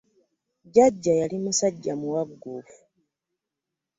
[0.65, 2.79] Jjajja yali musajja muwagufu